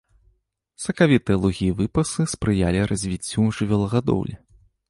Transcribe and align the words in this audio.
Сакавітыя 0.85 1.37
лугі 1.43 1.67
і 1.73 1.77
выпасы 1.83 2.27
спрыялі 2.33 2.85
развіццю 2.93 3.47
жывёлагадоўлі. 3.59 4.35